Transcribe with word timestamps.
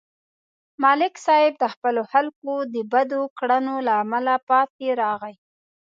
ملک 0.83 1.13
صاحب 1.25 1.53
د 1.61 1.65
خپلو 1.73 2.01
خلکو 2.11 2.53
د 2.73 2.75
بدو 2.93 3.21
کړنو 3.39 3.75
له 3.87 3.93
امله 4.03 4.35
پاتې 4.49 4.87
راغی 5.01 5.35